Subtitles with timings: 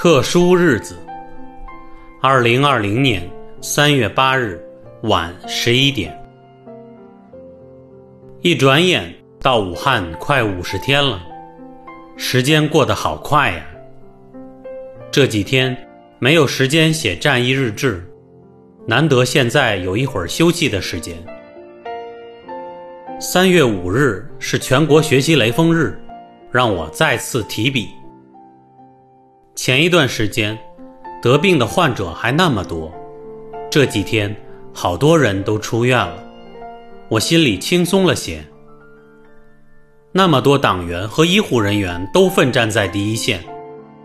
[0.00, 0.96] 特殊日子，
[2.20, 3.28] 二零二零年
[3.60, 4.64] 三月八日
[5.02, 6.16] 晚十一点。
[8.42, 11.20] 一转眼到武汉快五十天了，
[12.16, 13.66] 时间过得好快呀！
[15.10, 15.76] 这几天
[16.20, 18.08] 没有时间写战役日志，
[18.86, 21.16] 难得现在有一会儿休息的时间。
[23.18, 26.00] 三月五日是全国学习雷锋日，
[26.52, 27.88] 让我再次提笔。
[29.60, 30.56] 前一段时间，
[31.20, 32.94] 得病的患者还那么多，
[33.68, 34.34] 这几天
[34.72, 36.22] 好多人都出院了，
[37.08, 38.40] 我心里轻松了些。
[40.12, 43.42] 那么多党员和医护人员都奋战在第一线，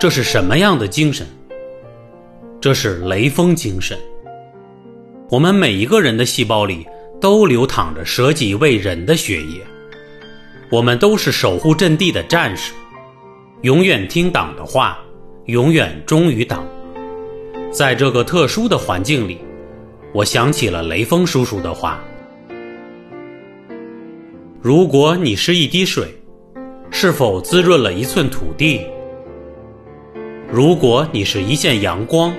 [0.00, 1.24] 这是什么样的精神？
[2.60, 3.96] 这是雷锋精神。
[5.30, 6.84] 我们每一个人的细胞里
[7.20, 9.60] 都流淌着舍己为人的血液，
[10.72, 12.72] 我们都是守护阵地的战士，
[13.62, 14.98] 永远听党的话。
[15.46, 16.66] 永远忠于党。
[17.70, 19.38] 在这个特殊的环境里，
[20.12, 22.02] 我想起了雷锋叔叔的话
[24.60, 26.08] ：“如果你是一滴水，
[26.90, 28.80] 是否滋润了一寸土地？
[30.50, 32.34] 如果你是一线阳光，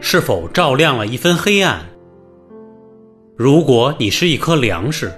[0.00, 1.84] 是否照亮了一分黑暗？
[3.34, 5.12] 如果你是一颗粮食，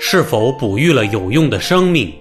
[0.00, 2.12] 是否哺育了有用的生命？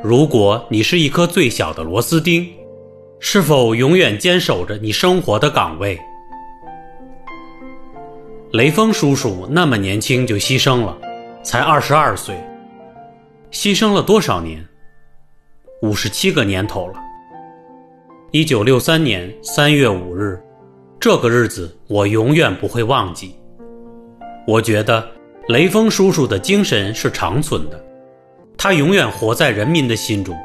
[0.00, 2.46] 如果你是一颗最小的螺丝钉？”
[3.20, 5.98] 是否永远坚守着你生活的岗位？
[8.52, 10.96] 雷锋叔叔那么年轻就牺牲了，
[11.42, 12.36] 才二十二岁。
[13.50, 14.64] 牺牲了多少年？
[15.82, 16.94] 五十七个年头了。
[18.30, 20.40] 一九六三年三月五日，
[21.00, 23.34] 这个日子我永远不会忘记。
[24.46, 25.06] 我觉得
[25.48, 27.84] 雷锋叔叔的精神是长存的，
[28.56, 30.36] 他永远活在人民的心中。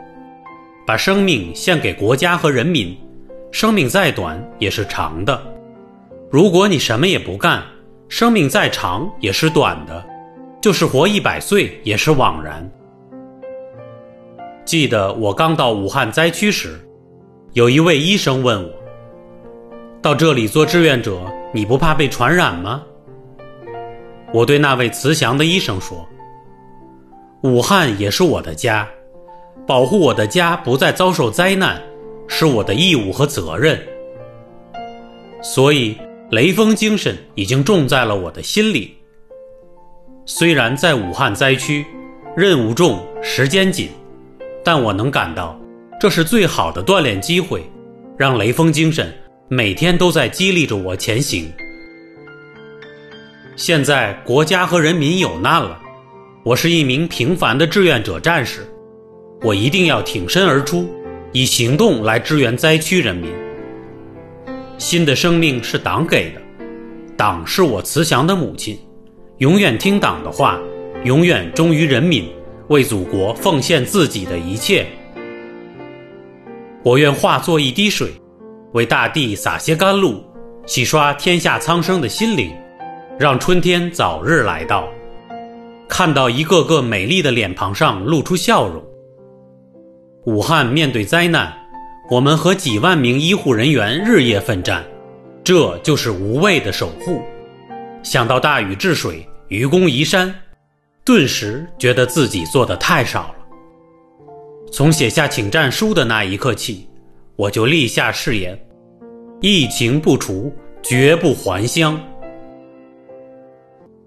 [0.90, 2.98] 把生命献给国家和人民，
[3.52, 5.40] 生命再短也是长的。
[6.32, 7.64] 如果你什么也不干，
[8.08, 10.04] 生命再长也是短的，
[10.60, 12.68] 就是活一百岁也是枉然。
[14.66, 16.80] 记得我刚到武汉灾区时，
[17.54, 18.72] 有一位医生问我
[20.02, 21.22] ：“到这里做志愿者，
[21.54, 22.82] 你不怕被传染吗？”
[24.34, 26.04] 我对那位慈祥的医生说
[27.46, 28.88] ：“武汉也是我的家。”
[29.70, 31.80] 保护我的家不再遭受灾难，
[32.28, 33.80] 是我的义务和责任。
[35.44, 35.96] 所以，
[36.32, 38.98] 雷锋精神已经种在了我的心里。
[40.26, 41.86] 虽然在武汉灾区，
[42.36, 43.90] 任务重，时间紧，
[44.64, 45.56] 但我能感到，
[46.00, 47.62] 这是最好的锻炼机会，
[48.18, 49.14] 让雷锋精神
[49.50, 51.48] 每天都在激励着我前行。
[53.56, 55.80] 现在国家和人民有难了，
[56.44, 58.68] 我是一名平凡的志愿者战士。
[59.42, 60.86] 我一定要挺身而出，
[61.32, 63.32] 以行动来支援灾区人民。
[64.78, 66.42] 新的生命是党给的，
[67.16, 68.78] 党是我慈祥的母亲，
[69.38, 70.60] 永远听党的话，
[71.06, 72.28] 永远忠于人民，
[72.68, 74.86] 为祖国奉献自己的一切。
[76.84, 78.12] 我愿化作一滴水，
[78.74, 80.22] 为大地洒些甘露，
[80.66, 82.54] 洗刷天下苍生的心灵，
[83.18, 84.86] 让春天早日来到，
[85.88, 88.84] 看到一个个美丽的脸庞上露出笑容。
[90.30, 91.52] 武汉面对灾难，
[92.08, 94.86] 我们和几万名医护人员日夜奋战，
[95.44, 97.20] 这就是无畏的守护。
[98.04, 100.32] 想到大禹治水、愚公移山，
[101.04, 103.36] 顿时觉得自己做的太少了。
[104.72, 106.88] 从写下请战书的那一刻起，
[107.36, 108.56] 我就立下誓言：
[109.42, 110.54] 疫情不除，
[110.84, 112.00] 绝不还乡。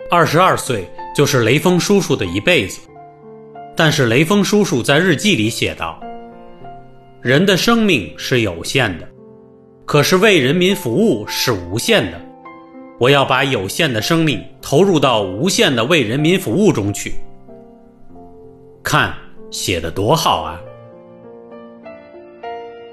[0.08, 2.80] 二十二岁就是雷锋叔叔的一辈子。
[3.74, 5.98] 但是雷锋叔叔在日记里写道
[7.22, 9.08] ：“人的生命是有限的，
[9.84, 12.20] 可是为人民服务是无限的。
[12.98, 17.14] 我要把有限的生命投入到无限的为人民服务中去。”
[18.82, 19.14] 看，
[19.52, 20.60] 写的多好啊！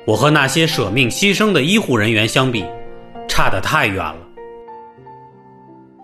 [0.06, 2.64] 我和那些舍命牺牲的医护人员相比，
[3.28, 4.20] 差得太远了。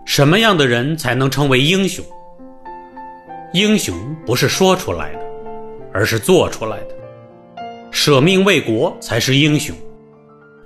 [0.04, 2.04] 什么样的人才能称为英雄？
[3.54, 3.96] 英雄
[4.26, 5.20] 不是说出来的，
[5.94, 6.96] 而是做出来的。
[7.98, 9.74] 舍命为国才是英雄，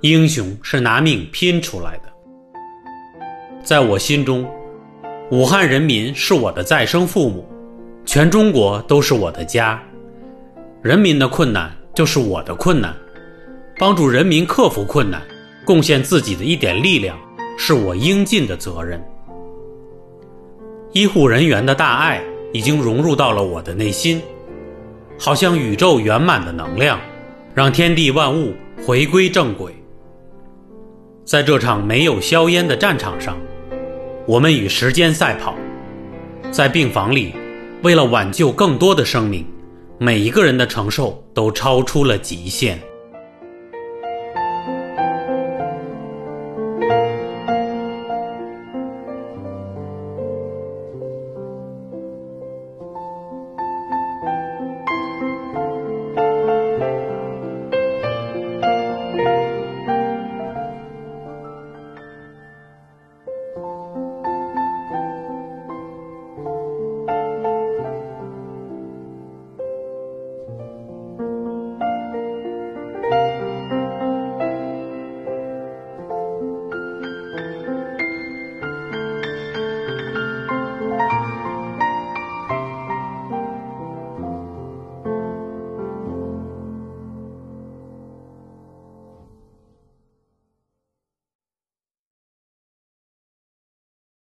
[0.00, 2.12] 英雄是拿命拼出来的。
[3.62, 4.44] 在我心中，
[5.30, 7.48] 武汉人民是我的再生父母，
[8.04, 9.80] 全中国都是我的家。
[10.82, 12.92] 人民的困难就是我的困难，
[13.78, 15.22] 帮助人民克服困难，
[15.64, 17.16] 贡献自己的一点力量，
[17.56, 19.00] 是我应尽的责任。
[20.92, 22.20] 医护人员的大爱。
[22.52, 24.20] 已经融入到了我的内心，
[25.16, 26.98] 好像宇宙圆满的能量，
[27.52, 28.54] 让天地万物
[28.86, 29.74] 回归正轨。
[31.24, 33.36] 在这场没有硝烟的战场上，
[34.26, 35.54] 我们与时间赛跑，
[36.50, 37.34] 在病房里，
[37.82, 39.44] 为了挽救更多的生命，
[39.98, 42.80] 每一个人的承受都超出了极限。